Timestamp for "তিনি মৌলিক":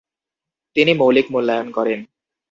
0.75-1.27